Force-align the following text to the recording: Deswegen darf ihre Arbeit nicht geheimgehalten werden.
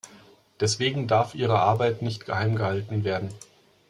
Deswegen 0.59 1.07
darf 1.07 1.35
ihre 1.35 1.59
Arbeit 1.59 2.01
nicht 2.01 2.25
geheimgehalten 2.25 3.03
werden. 3.03 3.29